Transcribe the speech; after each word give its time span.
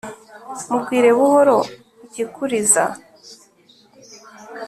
Mubwire 0.69 1.09
buhoro 1.17 1.57
ikikuriza 2.05 2.83